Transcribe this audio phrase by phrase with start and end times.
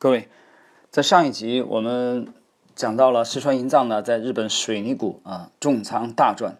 [0.00, 0.28] 各位，
[0.92, 2.32] 在上一集我们
[2.76, 6.56] 讲到了四川银藏呢，在日本水泥股啊重仓大赚，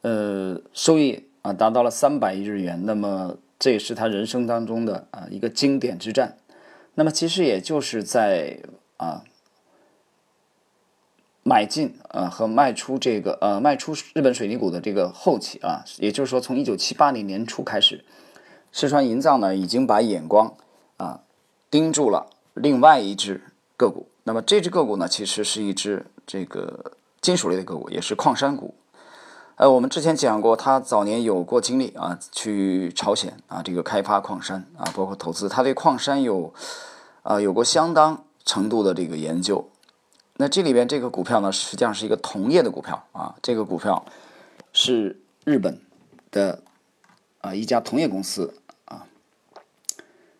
[0.00, 2.82] 呃，收益啊达到了三百亿日元。
[2.84, 6.38] 那么这也是他人生当中的啊一个经典之战。
[6.96, 8.58] 那么其实也就是在
[8.96, 9.22] 啊
[11.44, 18.04] 买进啊和卖出这个呃卖出日本水泥股的这个后期啊，也就是说从一九七八年年初开始，
[18.72, 20.56] 四川银藏呢已经把眼光
[20.96, 21.20] 啊
[21.70, 22.30] 盯住了。
[22.56, 23.42] 另外一只
[23.76, 28.74] 个股，那么这只个股呢，其实是一只这个金属类的个股，也是矿山股。
[29.56, 36.52] 呃，我们之前讲过，他早年有过经历啊，去朝鲜啊，这个开发矿山啊，包括投资，他对矿山有
[37.22, 39.68] 啊有过相当程度的这个研究。
[40.38, 44.04] 那这里边这个股票呢，实际上是一个铜业的股票啊，这个股票
[44.72, 45.80] 是日本
[46.30, 46.62] 的
[47.40, 48.54] 啊一家铜业公司。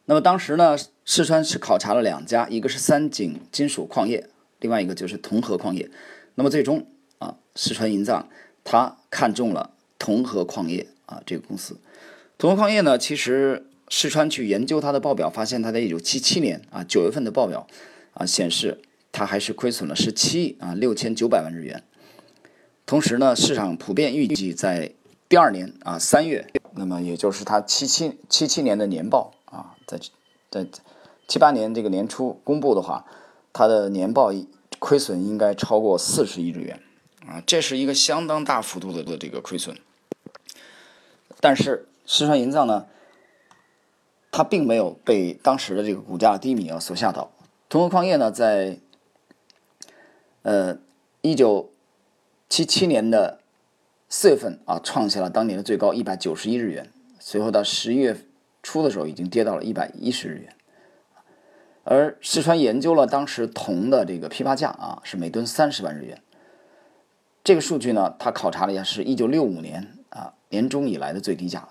[0.07, 0.77] 那么当时呢？
[1.05, 4.29] 四川是考察了两家，一个是三井金属矿业，
[4.59, 5.89] 另外一个就是同和矿业。
[6.35, 6.85] 那么最终
[7.19, 8.29] 啊，四川银藏
[8.65, 11.79] 他看中了同和矿业啊这个公司。
[12.39, 17.69] 同和矿业呢，其实四川去研究它的报表，发现它在一九七七年啊九月份的报表
[18.15, 18.81] 啊显示
[19.13, 21.85] 它还是亏损了十七亿啊六千九百万日元。
[22.85, 24.93] 同时呢，市场普遍预计在
[25.29, 29.36] 第二年啊三月，那么也就是它七七七七年的年报，
[29.87, 29.99] 在
[30.51, 30.67] 在。
[31.29, 33.05] 七八年这个年初公布的话，
[33.53, 34.33] 它的年报
[34.79, 36.81] 亏损应该超过四十亿日元，
[37.27, 39.77] 啊，这是一个相当大幅度的的这个亏损。
[41.41, 42.87] 但是四川银藏呢，
[44.31, 47.33] 它并没有被当时的这个股价低迷啊所吓倒。
[47.69, 48.79] 同和矿业呢，在
[50.43, 50.79] 呃
[51.23, 51.73] 一九
[52.49, 53.41] 七七年的
[54.09, 58.17] 四月份啊，创下了当年的最高一百九十一日元，随后到十一月
[58.67, 60.53] 初的时候，已经跌到了一百一十日元。
[61.85, 66.21] 而四川研究了当时铜的这个批发价啊，是每吨三十万日元。
[67.45, 71.69] 这个数据呢，他考察了一下，是一九六五年啊年中以来的最低价。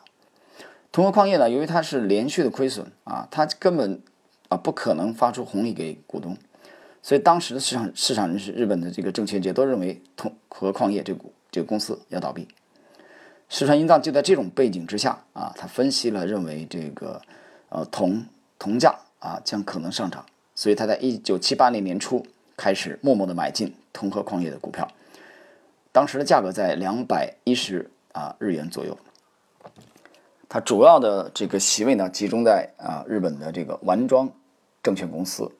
[0.93, 4.01] 铜和矿业呢，由于它是连续的亏损啊，它根本
[4.47, 6.37] 啊不可能发出红利给股东，
[7.01, 12.47] 所以当时的市场市场人士、日本的这个证券界都认为铜和矿业这股这个公司要倒闭。
[13.49, 17.21] 四川银藏就在这种背景之下啊，他分析了，认为这个
[17.69, 18.25] 呃铜
[18.59, 18.95] 铜价。
[19.17, 20.23] 啊，将可能上涨，
[20.53, 22.23] 所以他在一九七八年年初
[22.55, 24.87] 开始默默的买进同和矿业的股票，
[25.91, 28.95] 当时的价格在两百一十啊日元左右。
[30.47, 34.29] 它主要的这个席位呢，集中在啊日本的这个丸庄
[34.83, 35.51] 证券公司。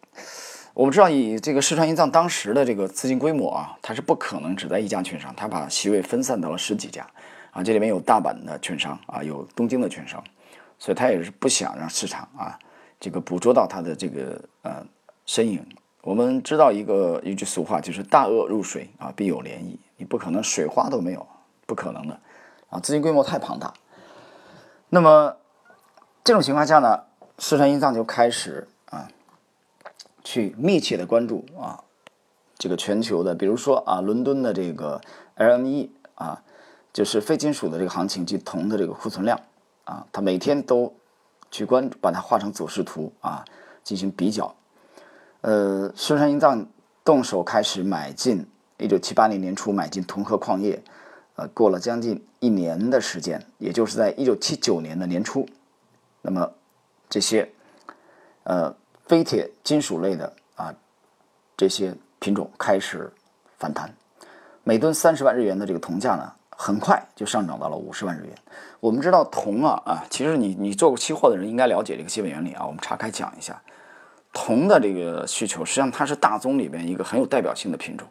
[0.75, 7.09] 我们知道，以这个四川银藏当时的这个资金规模啊，它是不可能只在一家券商，它把席位分散到了十几家
[7.55, 10.21] 啊，这里面有大阪的券商啊，有东京的券商，
[10.77, 12.59] 所以他也是不想让市场啊。
[12.99, 14.85] 这个捕捉到它的这个呃
[15.25, 15.65] 身影，
[16.01, 21.25] 我们知道一个一句俗话，就是大鳄入水啊必有涟漪，你不可能水花都没有，
[21.65, 22.19] 不可能的
[22.69, 23.73] 啊，资金规模太庞大。
[24.89, 25.37] 那么
[26.25, 27.03] 这种情况下呢，
[27.37, 29.07] 四川银藏就开始啊
[30.25, 31.83] 去密切的关注啊
[32.57, 34.99] 这个全球的，比如说啊伦敦的这个
[35.37, 36.41] LME 啊，
[36.95, 39.37] 就是非金属的这个行情及铜的这个库存量
[39.83, 40.95] 啊，它每天都。
[41.51, 43.45] 去关，把它画成走势图啊，
[43.81, 44.53] 进行比较。
[45.39, 46.65] 呃，四川银藏
[47.05, 48.45] 动手开始买进，
[48.77, 50.83] 一九七八年年初买进同和矿业，
[51.35, 55.47] 呃，过了将近一年的时间，也就是在一九七九年的年初，
[56.21, 56.51] 那么
[57.07, 57.49] 这些
[58.43, 60.75] 呃非铁金属类的啊
[61.55, 63.09] 这些品种开始
[63.57, 63.95] 反弹，
[64.63, 66.33] 每吨三十万日元的这个铜价呢？
[66.55, 68.33] 很快就上涨到了五十万日元。
[68.79, 72.65] 我们知道铜啊啊，其实你你做过期货的人应该了解这个基本原理啊。
[72.65, 73.59] 我们岔开讲一下，
[74.31, 78.07] 铜的这个需求，实际上它是大宗里边一个很有代表性的品种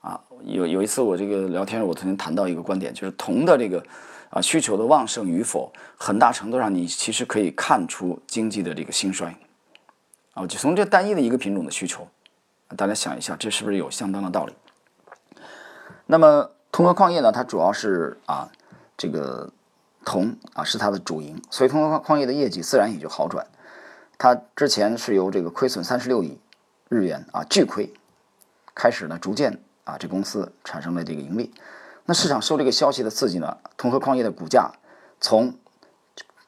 [0.00, 0.20] 啊。
[0.42, 3.82] 有有一次我这个聊天，我曾经谈到一个观点，就是铜的这个
[4.30, 9.34] 啊需求的旺盛与否，很大程度上你其实可以看出经济的这个兴衰
[10.34, 10.46] 啊。
[10.46, 12.08] 就从这单一的一个品种的需求，
[12.76, 14.52] 大家想一下，这是不是有相当的道理？
[16.06, 16.50] 那么。
[16.72, 18.50] 同和矿业呢，它主要是啊，
[18.98, 19.50] 这个
[20.04, 23.46] 铜啊是它的主营，所以同和矿业的业绩自然也就好转。
[24.18, 26.38] 它之前是由这个亏损三十六亿
[26.88, 27.92] 日元啊巨亏，
[28.74, 31.52] 开始呢逐渐啊这公司产生了这个盈利。
[32.04, 34.70] 那市场受这个消息的刺激呢，同和矿业的股价
[35.20, 35.54] 从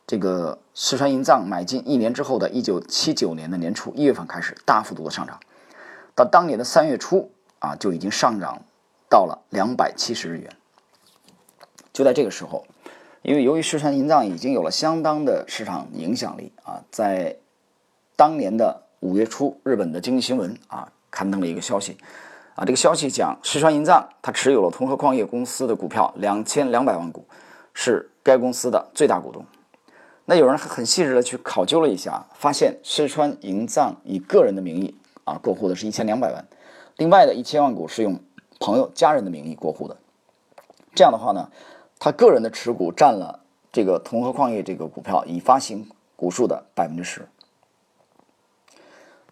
[0.07, 5.41] 这个四川银藏买进一年之后的一九七九年的年初一月份开始大幅度的上涨，
[6.15, 8.63] 到当年的三月初啊就已经上涨。
[9.09, 10.51] 到了两百七十日元，
[11.93, 12.67] 就在这个时候，
[13.23, 17.37] 因为由于石川银藏已经有了相当的市场影响力啊，在
[18.17, 21.97] 当年的五月初，日本的经济新闻啊刊登了一个消息，
[22.55, 27.27] 啊，这个消息讲，石川银藏他持有了同和矿业公司的股票两千两百万股，
[27.73, 29.45] 是该公司的最大股东。
[30.27, 34.95] 那有人很细致的去考究了一下，发现石川银藏以个人的名义
[35.25, 36.47] 啊过户的是一千两百万，
[36.97, 38.21] 另外的一千万股是用
[38.59, 39.97] 朋友家人的名义过户的。
[40.95, 41.51] 这样的话呢，
[41.99, 43.41] 他个人的持股占了
[43.73, 47.29] 这个同和矿业这个股票已发行股数的百分之十。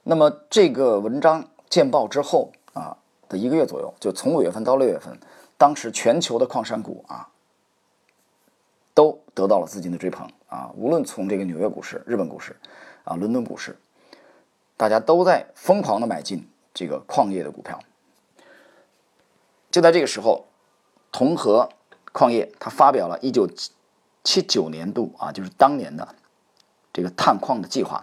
[0.02, 2.96] 那么这个文章见报之后啊
[3.28, 5.18] 的一个月左右，就从五月份到六月份，
[5.58, 7.28] 当时全球的矿山股啊
[8.94, 10.28] 都得到了资金的追捧。
[10.48, 12.54] 啊，无论从这个纽约股市、日本股市，
[13.02, 13.76] 啊，伦敦股市，
[14.76, 17.80] 大家都在疯狂的买进这个矿业的股票。
[19.76, 20.46] 就在这个时候，
[21.12, 21.68] 同和
[22.10, 23.46] 矿业它发表了一九
[24.24, 26.14] 七九年度啊，就是当年的
[26.94, 28.02] 这个探矿的计划，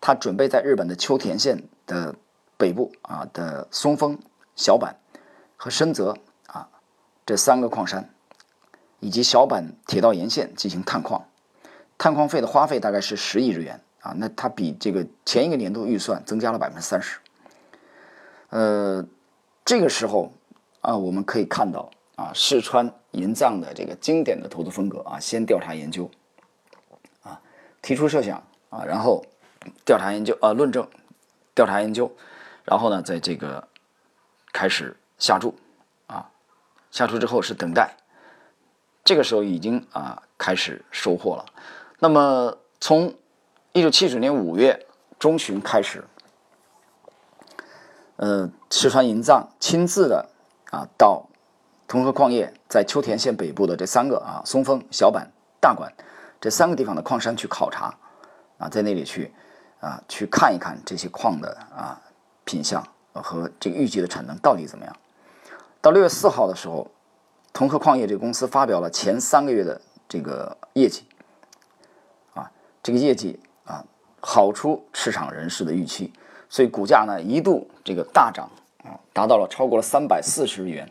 [0.00, 2.16] 它准备在日本的秋田县的
[2.56, 4.18] 北部啊的松风、
[4.56, 4.96] 小坂
[5.56, 6.16] 和深泽
[6.48, 6.68] 啊
[7.24, 8.12] 这三个矿山，
[8.98, 11.24] 以及小坂铁道沿线进行探矿。
[11.98, 17.20] 探矿费的花费大概是十亿日元啊，那它比这个前一个年度预算增加了百分之三十。
[18.48, 19.06] 呃，
[19.64, 20.32] 这个时候
[20.82, 26.10] 啊，我们可以看到啊，四川银藏的这个经典的投资风格啊，先调查研究，
[27.22, 27.40] 啊，
[27.80, 29.24] 提出设想啊，然后
[29.84, 30.86] 调查研究啊，论证，
[31.54, 32.10] 调查研究，
[32.64, 33.68] 然后呢，在这个
[34.52, 35.54] 开始下注
[36.08, 36.28] 啊，
[36.90, 37.96] 下注之后是等待，
[39.04, 41.46] 这个时候已经啊开始收获了。
[42.00, 43.14] 那么，从
[43.72, 44.84] 一九七九年五月
[45.20, 46.04] 中旬开始，
[48.16, 50.28] 呃，石川银藏亲自的
[50.72, 51.28] 啊，到
[51.86, 55.30] 同和矿业在秋田县北部的这三个啊，松风、小坂、
[55.60, 55.92] 大馆
[56.40, 57.94] 这三个地方的矿山去考察，
[58.56, 59.30] 啊，在那里去
[59.80, 62.00] 啊，去看一看这些矿的啊
[62.44, 62.82] 品相
[63.12, 64.96] 和这个预计的产能到底怎么样。
[65.82, 66.90] 到六月四号的时候，
[67.52, 69.78] 同和矿业这个公司发表了前三个月的
[70.08, 71.06] 这个业绩。
[72.32, 72.50] 啊
[72.82, 73.84] 这个业绩啊，
[74.20, 76.10] 好出市场人士的预期，
[76.48, 78.48] 所以股价呢一度这个大涨
[78.84, 80.90] 啊，达到了超过了三百四十日元。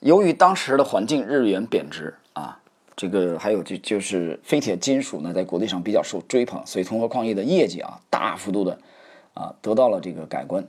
[0.00, 2.60] 由于当时的环境日元贬值啊，
[2.96, 8.78] 这个还有就就是非铁金属呢在国际上比较受追捧，所以通和矿业的业绩啊大幅度的
[9.34, 10.66] 啊得到了这个改观。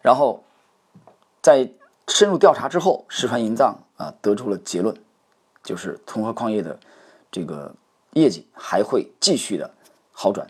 [0.00, 0.42] 然后
[1.42, 1.68] 在
[2.06, 4.96] 深入调查之后，石川银藏啊得出了结论。
[5.64, 6.78] 就是通和矿业的
[7.30, 7.74] 这个
[8.14, 9.70] 业绩还会继续的
[10.12, 10.48] 好转，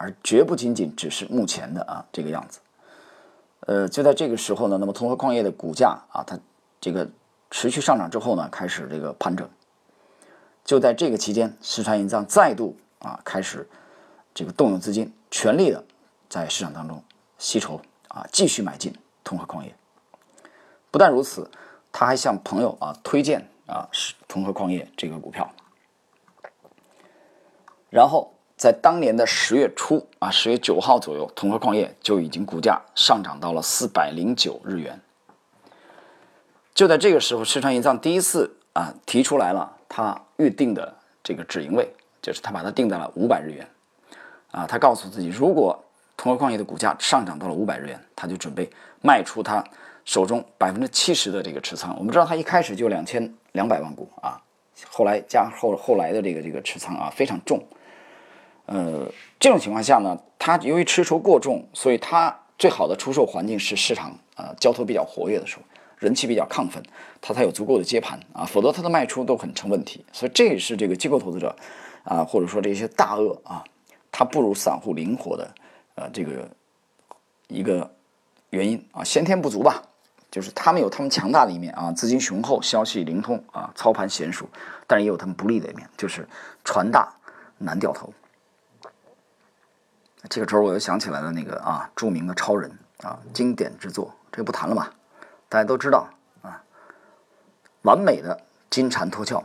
[0.00, 2.60] 而绝不仅仅只是目前的啊这个样子。
[3.66, 6.38] 呃，就在这个时候呢，那么通和矿业的股价啊，它
[6.80, 7.06] 这个
[7.50, 9.46] 持续上涨之后呢，开始这个盘整。
[10.64, 13.68] 就在这个期间，四川银藏再度啊开始
[14.32, 15.84] 这个动用资金，全力的
[16.30, 17.04] 在市场当中
[17.36, 19.74] 吸筹啊，继续买进通和矿业。
[20.90, 21.50] 不但如此，
[21.92, 23.46] 他还向朋友啊推荐。
[23.66, 25.48] 啊，是同和矿业这个股票，
[27.88, 35.00] 然后在当年的十月初啊，十月九号左右，同和矿业就已经股价上涨到了四百零九日元。
[36.74, 41.90] 就在这个时候，石川银藏第一次啊提出来了他预定的这个止盈位，
[42.20, 43.66] 就是他把它定在了五百日元。
[44.50, 45.82] 啊，他告诉自己，如果
[46.18, 49.64] 同和矿业的股价上涨到了五百日元，他就准备卖出他
[50.04, 51.96] 手中百分之七十的这个持仓。
[51.96, 53.34] 我们知道他一开始就两千。
[53.52, 54.40] 两百万股啊，
[54.88, 57.60] 后来加后后来的这个这个持仓啊非常重，
[58.70, 59.10] 呃，
[59.40, 65.62] 这种情况下呢，它由于持筹过重，所以它最好的出售环境是市场啊交投比较活跃的时候，
[65.98, 66.80] 人气比较亢奋，
[67.20, 70.04] 它才有足够的接盘啊，否则它的卖出都很成问题。
[70.12, 71.56] 所以这也是这个机构投资者
[72.04, 73.64] 啊，或者说这些大鳄啊，
[74.12, 75.52] 它不如散户灵活的
[75.96, 76.48] 呃这个
[77.48, 77.92] 一个
[78.50, 79.82] 原因啊，先天不足吧。
[80.30, 84.48] 就是他们有他们强大的一面啊，资金雄厚，消息灵通啊，操盘娴熟，
[84.86, 86.24] 但是也有他们不利的一面，就是
[86.62, 87.12] 船大
[87.58, 88.12] 难掉头。
[90.28, 92.70] 这个时候我又想起来了那个啊，著名的超人
[93.02, 94.92] 啊，经典之作，这个不谈了吧？
[95.48, 96.08] 大家都知道
[96.42, 96.62] 啊，
[97.82, 99.42] 完美的金蝉脱壳，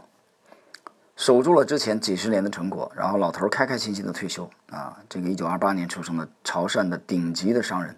[1.15, 4.97] 守住了之前几十年的成果，然后老头开开心心的退休啊。
[5.07, 7.97] 这个一九二八年出生的潮汕的顶级的商人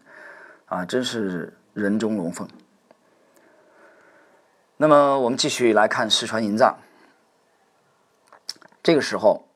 [0.68, 2.48] 啊，真是人中龙凤。
[4.78, 6.78] 那么我们继续来看四川银藏。
[8.84, 9.48] 这个时候，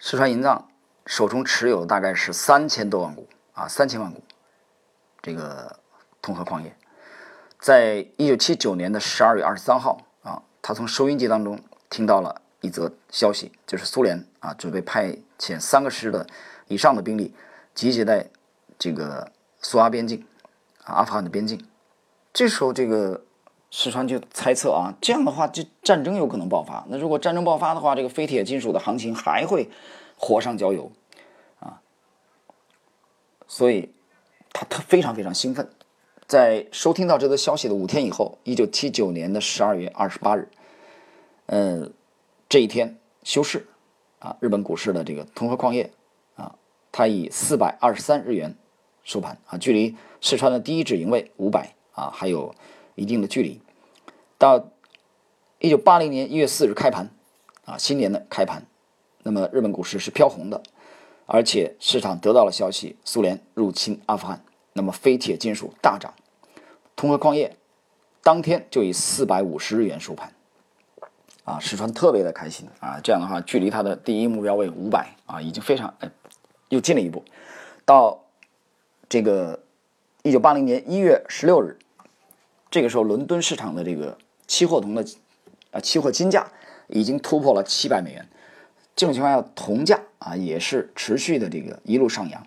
[0.00, 0.68] 四川银藏
[1.06, 4.22] 手中持有大概是三千多万股啊，三千万股。
[5.20, 5.78] 这个
[6.20, 6.74] 通和矿业，
[7.58, 16.26] 在一九七九年的十二月二十三号啊，他从收音机当中听到了一则消息，就是苏联啊准备派遣三个师的
[16.66, 17.32] 以上的兵力
[17.72, 18.28] 集结在
[18.78, 19.30] 这个
[19.60, 20.26] 苏阿边境
[20.84, 21.64] 啊阿富汗的边境。
[22.32, 23.22] 这时候，这个
[23.70, 26.84] 石川就猜测啊，这样的话，这战争有可能爆发。
[26.88, 29.70] 那如果战争爆发的话，这个非铁金属的行情还会
[30.22, 30.90] 火上浇油
[31.58, 31.82] 啊。
[33.48, 33.92] 所以，
[34.52, 35.68] 他他非常非常兴奋。
[36.28, 40.48] 在收听到这则消息的五天以后，一九七九年的十二月二十八日，
[41.46, 41.90] 呃，
[42.48, 43.66] 这一天休市
[44.18, 45.92] 啊，日本股市的这个通和矿业
[46.36, 46.54] 啊，
[46.90, 48.56] 它以四百二十三日元
[49.04, 52.54] 收盘啊，距离四川的第一止盈位五百啊还有
[52.94, 53.60] 一定的距离。
[54.38, 54.68] 到
[55.58, 57.10] 一九八零年一月四日开盘
[57.66, 58.64] 啊，新年的开盘，
[59.22, 60.62] 那么日本股市是飘红的，
[61.26, 66.12] 而且市场得到了消息，苏联入侵阿富汗，那么非铁金属大涨。
[66.96, 67.56] 通和矿业
[68.22, 70.32] 当天就以四百五十日元收盘，
[71.44, 76.10] 啊，石川特别的开心啊，这样的话，距离他的第一目标位五百啊，已经非常呃，
[76.68, 77.24] 又近了一步。
[77.84, 78.24] 到
[79.08, 79.58] 这个
[80.22, 81.78] 一九八零年一月十六日，
[82.70, 85.04] 这个时候伦敦市场的这个期货铜的
[85.72, 86.46] 啊期货金价
[86.88, 88.28] 已经突破了七百美元，
[88.94, 92.46] 这种情况下，铜价啊也是持续的这个一路上扬。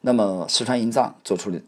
[0.00, 1.60] 那么四川银藏做出了。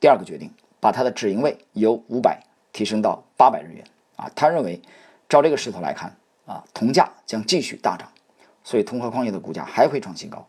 [0.00, 0.50] 第二个决定，
[0.80, 3.84] 把它的止盈位由五百提升到八百日元
[4.16, 4.30] 啊。
[4.36, 4.82] 他认为，
[5.28, 6.14] 照这个势头来看
[6.44, 8.12] 啊，铜价将继续大涨，
[8.62, 10.46] 所以通和矿业的股价还会创新高。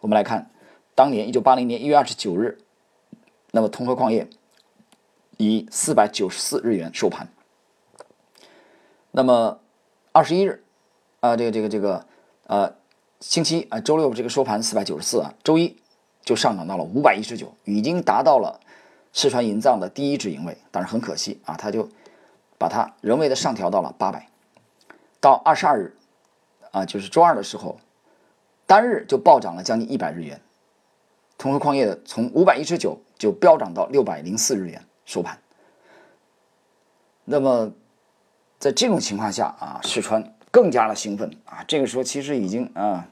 [0.00, 0.50] 我们来看，
[0.94, 2.58] 当年一九八零年一月二十九日，
[3.52, 4.28] 那么通和矿业
[5.38, 7.28] 以四百九十四日元收盘。
[9.12, 9.60] 那么
[10.12, 10.62] 二十一日
[11.20, 12.06] 啊，这个这个这个
[12.46, 12.74] 呃，
[13.20, 15.76] 星期啊周六这个收盘四百九十四啊，周一
[16.22, 18.60] 就上涨到了五百一十九，已经达到了。
[19.10, 21.88] 四川银藏的第一止盈位，但是很可惜啊，他就
[22.58, 24.28] 把它人为的上调到了八百。
[25.18, 25.96] 到二十二日
[26.70, 27.80] 啊，就是周二的时候，
[28.66, 30.40] 单日就暴涨了将近一百日元。
[31.38, 35.38] 通和矿业的从五百一十九就飙涨到六百零四日元收盘。
[37.24, 37.72] 那么
[38.58, 43.06] 在这种情况下啊，四川更加的兴奋啊，这个时候其实已经啊，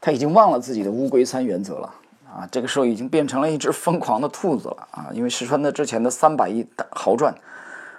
[0.00, 1.94] 他已经忘了自己的乌龟三原则了。
[2.32, 5.10] 啊，这个时候已经变成了一只疯狂的兔子了啊！
[5.12, 7.34] 因为石川的之前的三百亿豪赚，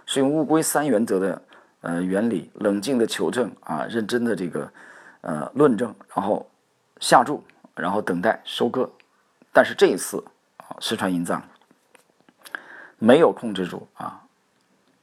[0.05, 1.41] 是用乌龟三原则的
[1.81, 4.71] 呃原理，冷静的求证啊，认真的这个
[5.19, 6.49] 呃论证，然后
[7.01, 7.43] 下注，
[7.75, 8.89] 然后等待收割。
[9.51, 10.23] 但是这一次
[10.55, 11.43] 啊，石川银藏
[12.99, 14.23] 没有控制住啊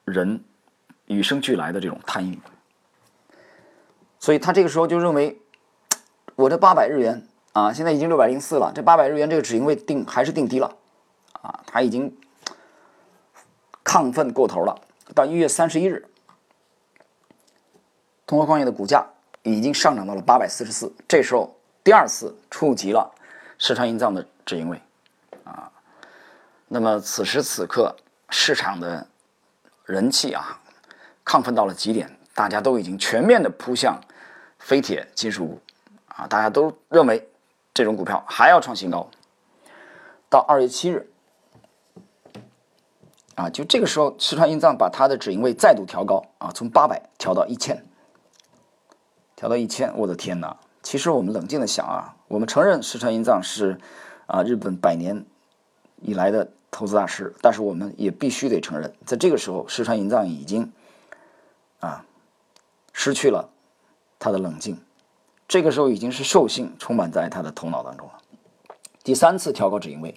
[0.06, 0.42] 人
[1.08, 2.38] 与生俱来的这种贪欲，
[4.20, 5.42] 所以他这个时候就认为
[6.36, 7.26] 我这八百日元。
[7.54, 10.76] 啊，现在已经六百零四了，这八百日元这个止盈位定还是定低了，
[11.32, 12.16] 啊，他已经
[13.82, 14.80] 亢奋过头了。
[15.12, 16.06] 到一月三十一日，
[18.26, 19.04] 通和矿业的股价
[19.42, 23.10] 已经上涨到了八百四十四，这时候第二次触及了
[23.56, 24.80] 市川银藏的止盈位，
[25.42, 25.72] 啊，
[26.68, 27.96] 那么此时此刻
[28.30, 29.04] 市场的
[29.84, 30.60] 人气啊，
[31.28, 34.00] 亢奋到了极点，大家都已经全面的扑向
[34.58, 35.60] 非铁金属股，
[36.06, 37.28] 啊，大家都认为。
[37.74, 39.08] 这种股票还要创新高，
[40.28, 41.08] 到二月七日，
[43.36, 47.84] 啊，就这个时候，四川银藏把它的止盈位再度调高，啊，从八百调到一千，
[49.36, 50.56] 调到一千，我的天哪！
[50.82, 53.78] 其实我们冷静的想啊，我们承认四川银藏是
[54.26, 55.24] 啊日本百年
[56.00, 60.72] 以来的投资大师，但是我们也必须得承认，在这个时候，四川银藏已经
[61.80, 62.04] 啊
[62.92, 63.50] 失去了
[64.18, 64.78] 他的冷静。
[65.46, 68.14] 这个时候已经是兽性充满在他的头脑当中了。
[69.02, 70.14] 第三次调高止盈位，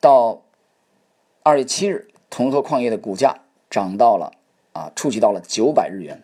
[0.00, 0.42] 到
[1.42, 3.38] 二月七日，铜和矿业的股价
[3.70, 4.32] 涨到了
[4.72, 6.22] 啊，触及到了九百日元。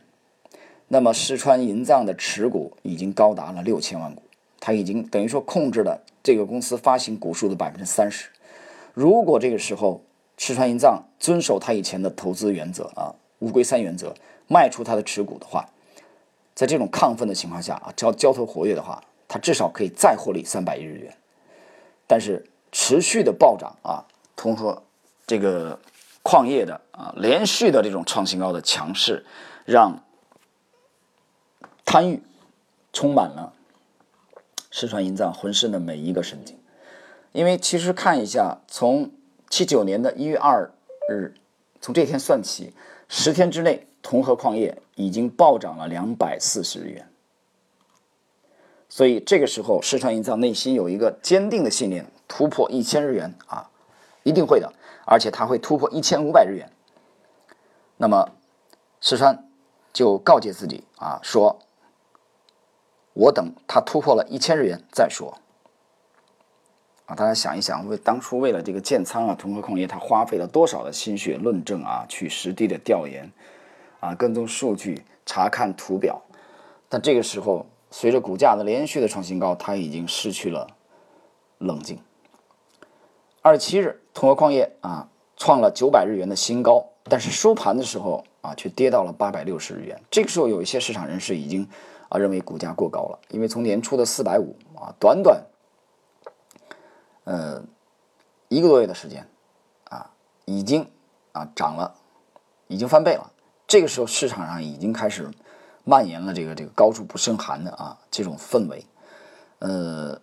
[0.88, 4.24] 那么，石川银藏的持股已经高达了六千万股，
[4.58, 8.30] 他已经等于说控制了这个公司发行股数的百分之三十。
[8.92, 10.02] 如果这个时候
[10.36, 14.12] 石川银藏遵守他以前的投资原则啊，乌龟三原则，
[14.50, 15.64] 卖出他的持股的话。
[16.52, 21.16] 在这种亢奋的情况下啊，只要交投活跃的话，它至少可以再获利三百亿日元。
[22.06, 24.04] 但是持续的暴涨啊，
[24.36, 24.82] 通和
[25.26, 25.78] 这个
[26.22, 29.24] 矿业的啊连续的这种创新高的强势，
[29.64, 30.02] 让
[31.86, 32.22] 贪欲
[32.92, 33.54] 充满了
[34.70, 36.58] 石川银藏浑身的每一个神经。
[37.32, 39.10] 因为其实看一下，从
[39.48, 40.70] 七九年的一月二
[41.08, 41.32] 日，
[41.80, 42.74] 从这天算起，
[43.08, 43.86] 十天之内。
[44.10, 47.08] 铜和矿业已经暴涨了两百四十日元，
[48.88, 53.70] 所以这个时候，石川银藏内心有一个坚定的信念：突破一千日元啊，
[54.24, 54.72] 一定会的，
[55.06, 56.68] 而且它会突破一千五百日元。
[57.98, 58.32] 那么，
[59.00, 59.48] 石川
[59.92, 61.60] 就告诫自己啊，说，
[63.12, 65.38] 我等它突破了一千日元再说。
[67.06, 73.30] 啊，大家想一想，为当初为了这个建仓啊，同和矿业他花费了多少的心血论证啊，去实地的调研，
[74.00, 76.20] 啊，跟踪数据，查看图表。
[76.88, 80.66] 但这个时候，随着股价的连续的创新高，它已经失去了
[81.58, 81.98] 冷静。
[83.42, 90.02] 二十七日，同和矿业啊创了九百日元的新高，但是收盘的时候啊却跌到了八百六十日元。
[90.10, 91.68] 这个时候，有一些市场人士已经
[92.08, 95.42] 啊认为股价过高了，因为从年初的四百五啊，短短。
[97.24, 97.62] 呃，
[98.48, 99.28] 一个多月的时间，
[99.84, 100.10] 啊，
[100.46, 100.90] 已经
[101.32, 101.94] 啊涨了，
[102.66, 103.30] 已经翻倍了。
[103.70, 105.30] 这个时候市场上已经开始
[105.84, 108.84] 蔓延了这个这个高处不胜寒的啊这种氛围。
[109.60, 110.20] 呃，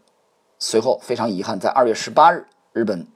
[0.60, 3.08] 随后非常遗憾，在二月十八日，日本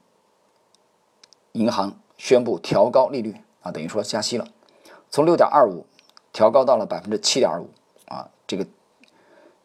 [1.52, 4.48] 银行宣布调高利率啊，等于说加息了，
[5.10, 5.84] 从六点二五
[6.32, 7.68] 调高到了百分之七点五
[8.06, 8.66] 啊，这个。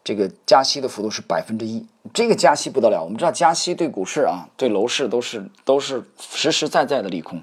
[0.03, 3.03] 这个加息的幅度是百分之一，这个加息不得了。
[3.03, 7.41] 我们知道加息对股市啊，对楼市都是都是实实在在的利空。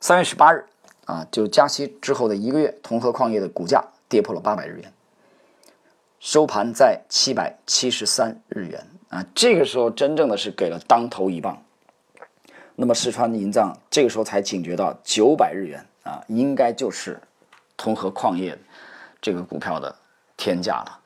[0.00, 0.64] 三月十八日
[1.08, 4.92] 啊，就加息之后的一个月，同和矿业的股价跌破了八百日元，
[6.20, 9.24] 收盘在七百七十三日元啊。
[9.34, 11.62] 这个时候真正的是给了当头一棒。
[12.74, 17.18] 那么四川银藏这个时候才警觉到九百日元啊，应该就是
[17.74, 18.58] 同和矿业
[19.22, 19.96] 这个股票的
[20.36, 20.98] 天价了。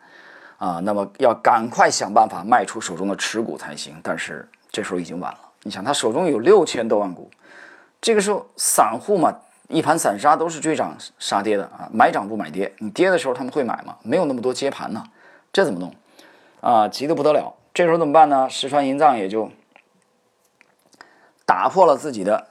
[0.59, 3.94] 啊，那么要赶快想办法卖出手中的持股才行。
[4.02, 5.38] 但是这时候已经晚了。
[5.62, 7.30] 你想，他手中有六千多万股，
[8.00, 9.32] 这个时候散户嘛，
[9.73, 12.73] 一盘散沙都是追涨杀跌的啊，买涨不买跌。
[12.79, 13.97] 你跌的时候他们会买吗？
[14.02, 15.02] 没有那么多接盘呢，
[15.52, 15.95] 这怎么弄？
[16.61, 17.55] 啊，急得不得了。
[17.73, 18.49] 这时候怎么办呢？
[18.50, 19.50] 石川银藏也就
[21.47, 22.47] 打破了自己的，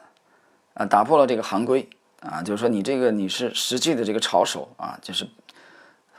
[0.74, 1.88] 啊，打破了这个行规
[2.22, 5.30] 啊，就是说你这个你是实际的这个炒手啊，就是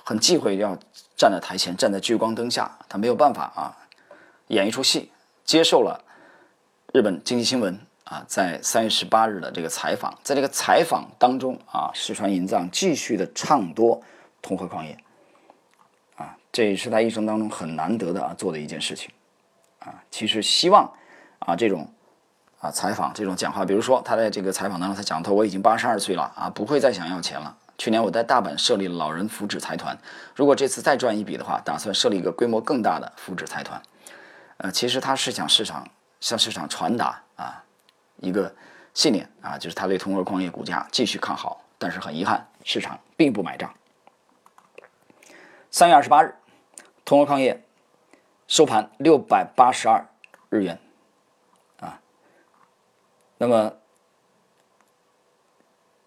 [0.05, 0.79] 很忌讳要。
[1.15, 3.77] 站在台前，站在聚光灯下，他没有办法啊，
[4.49, 5.13] 演一出戏，
[5.45, 6.03] 接受了
[6.93, 7.79] 日本经济新闻
[8.13, 14.03] 啊，在三月十八日的这个采访，在这个采访当中啊，石川银藏继续的唱多
[14.43, 14.95] 通和矿业，
[16.17, 19.11] 啊，这也是他一生当中很难得的啊做的一件事情，
[19.79, 20.93] 啊，其实希望
[21.39, 21.91] 啊这种
[22.61, 27.57] 啊采访这种讲话，比如说他在这个采访当中他讲到我已经八十二岁了啊，不会再想要钱了。
[27.79, 29.99] 去年我在大阪设立了老人福祉财团，
[30.37, 33.81] 如果这次再赚一笔的话，打算设立一个规模更大的福祉财团。
[34.59, 35.89] 呃，其实他是想市场
[36.21, 37.65] 向市场传达啊
[38.23, 38.51] 一个
[38.95, 43.71] 信念啊，就是他对通和矿业股价继续看好，但是很遗憾，市场并不买账。
[45.71, 46.35] 三月二十八日，
[47.05, 47.63] 通和矿业
[48.49, 50.09] 收盘六百八十二
[50.49, 50.79] 日元
[51.81, 52.01] 啊，
[53.37, 53.75] 那么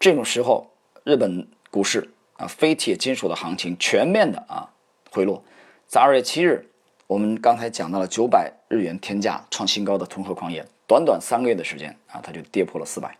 [0.00, 0.72] 这种时候，
[1.04, 1.48] 日本。
[1.68, 4.72] 股市啊，非铁金属的行情全面的啊
[5.10, 5.44] 回落，
[5.86, 6.70] 在二月七日，
[7.06, 13.16] 我们刚才讲到了九百日元天价创新高的通和矿业，短短三个月的时间啊，它就跌破了四百。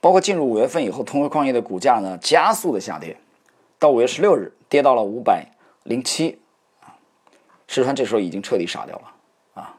[0.00, 3.16] 包括进入五月份以后，同和矿业的股价呢加速的下跌，
[3.78, 5.46] 到五月十六日跌到了五百
[5.82, 6.38] 零七
[6.80, 6.96] 啊，
[7.66, 9.76] 石川这时候已经彻底傻掉了啊，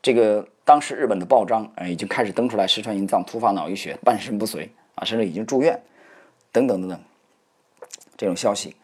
[0.00, 5.80] 这个当时日本的报章啊已经开始登出来石川银藏突发脑溢血半身不遂啊，甚至已经住院。
[6.52, 6.98] 等等等等，
[8.16, 8.74] 这种消息，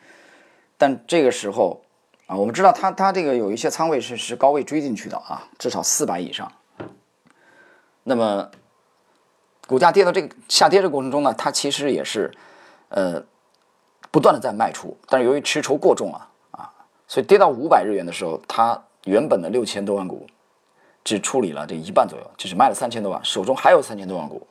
[0.76, 1.80] 但这个时候
[2.26, 6.52] 啊，我们知道它它这个有一些仓位是是高位追进去的啊，至少四百以上。
[8.04, 8.48] 那么
[9.66, 12.30] 股价跌到这个下跌的过程中呢，它其实也是
[12.88, 13.22] 呃
[14.10, 16.72] 不断的在卖出，但是由于持筹过重啊啊，
[17.06, 20.26] 所以跌到五百日元的时候，它原本的六千多万股
[21.04, 24.46] 只处理了这一半左右，就是卖了三千多万，手中还有三千多万股。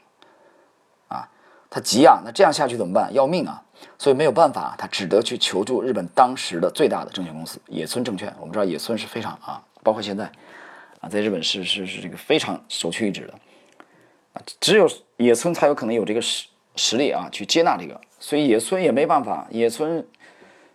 [1.07, 1.27] 啊
[1.73, 3.13] 他急啊，那这样下去怎么办？
[3.13, 3.63] 要命啊！
[3.97, 8.35] 所以没有办法，他只得去求助日本当时的最大的证券公司野村证券。
[8.41, 10.29] 我们知道野村是非常啊，包括现在
[11.01, 13.33] 啊，在日本是是是这个非常首屈一指的
[14.33, 17.99] 啊，只有野村才有可能有这个实实力啊，去接纳这个。
[18.19, 20.07] 所以野村也没办法，野村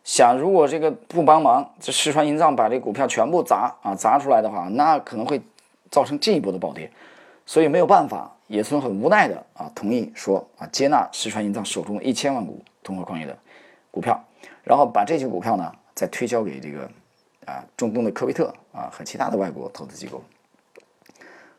[0.05, 5.41] 想如果这个不帮忙，这石川银藏把这股票全部砸啊砸出来的话，那可能会
[5.91, 6.91] 造成进一步的暴跌，
[7.47, 8.33] 所以没有办法。
[8.49, 13.37] 野村很无奈的啊，同意说啊，接纳石川银藏手中的一千万股通和矿业的
[13.91, 14.25] 股票，
[14.63, 16.89] 然后把这些股票呢再推销给这个
[17.47, 20.23] 啊中东的科威特啊和其他的外国投资机构。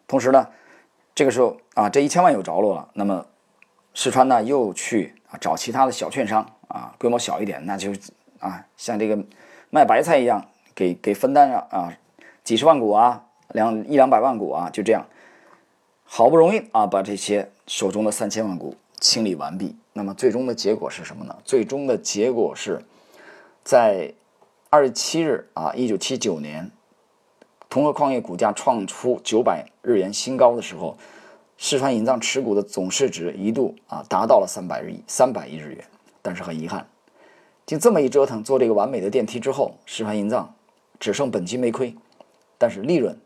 [0.08, 0.48] 同时呢，
[1.16, 3.26] 这个时候啊这一千万有着落了，那么
[3.94, 7.92] 石川呢又去啊找其他的小券商啊，规模小一点，那就
[8.40, 9.18] 啊像这个
[9.72, 10.46] 卖白菜一样，
[10.76, 11.98] 给给分担啊啊
[12.44, 15.04] 几十万股啊两一两百万股啊就这样。
[16.10, 19.76] 好不容易啊，把这些手中的三千万股清理完毕。
[19.92, 21.36] 那么最终的结果是什么呢？
[21.44, 22.82] 最终的结果是
[23.62, 24.14] 在
[24.70, 26.70] 二十七日啊，一九七九年，
[27.70, 30.98] 同和矿业股价创出九百日元新高的时候，
[31.58, 35.86] 四川银藏持股的总市值一度啊达到了三百亿三百亿日元。
[36.22, 36.86] 但是很遗憾，
[37.66, 40.54] 经这么一折腾，做这个完美的电梯之后，四川银藏
[41.00, 41.96] 只剩本金没亏，
[42.58, 43.18] 但是利润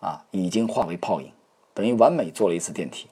[0.00, 1.32] 啊已经化为泡影，
[1.72, 3.06] 等于完美做了一次电梯。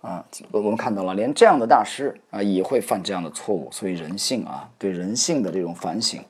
[0.00, 6.24] 啊，我们看到了，连这样的大师啊也会犯这样的错误，所以人性啊，对人性的这种反省，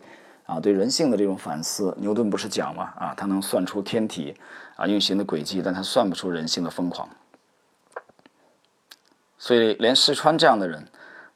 [0.46, 2.94] 啊，对人性的这种反思，牛顿不是讲吗？
[2.96, 4.34] 啊，他能算出天体
[4.76, 7.06] 啊运行的轨迹，但他算不出人性的疯狂。
[9.36, 10.88] 所以，连世川这样的人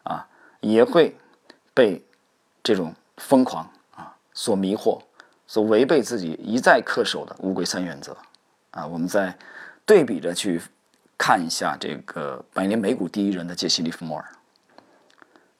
[0.05, 0.27] 啊，
[0.61, 1.15] 也会
[1.75, 2.03] 被
[2.63, 5.03] 这种疯狂啊所迷惑，
[5.47, 8.17] 所违背自己一再恪守的乌龟三原则
[8.71, 8.87] 啊。
[8.87, 9.37] 我们在
[9.85, 10.63] 对比着去。
[11.23, 14.29] 看一下这个百年美股第一人的杰西·利弗莫尔。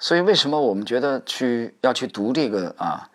[0.01, 3.09] 所以，为什么我们觉得去要去读这个啊，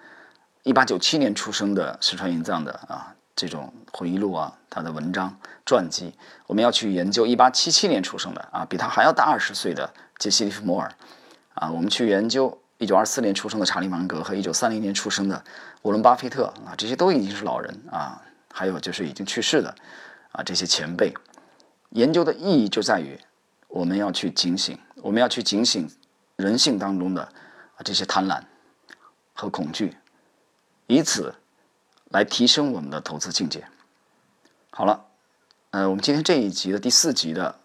[0.64, 6.14] 一八九七年出生的石川银藏的啊这种回忆录啊，他的文章传记，
[6.46, 10.90] 我们要去研究一八七七年出生的啊，比他还要大二十岁的杰西·利弗莫尔
[11.56, 15.44] 啊，我们去研究一九二四年出生的查理·芒格和一九三零年出生的
[15.82, 18.22] 沃伦·巴菲特啊，这些都已经是老人啊，
[18.54, 19.76] 还有就是已经去世的
[20.32, 21.14] 啊这些前辈。
[21.90, 23.20] 研究的意义就在于，
[23.68, 25.90] 我们要去警醒，我们要去警醒
[26.36, 28.42] 人性当中的啊这些贪婪
[29.34, 29.96] 和恐惧，
[30.88, 31.34] 以此
[32.10, 33.66] 来提升我们的投资境界。
[34.70, 35.06] 好了，
[35.72, 37.60] 呃，我们今天这一集的第四集的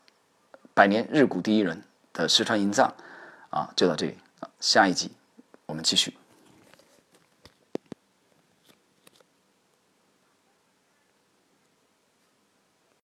[0.73, 1.83] 百年日股第一人
[2.13, 2.95] 的石川银藏
[3.51, 4.17] 啊，就到这里，
[4.61, 5.11] 下一集
[5.67, 6.17] 我们继续。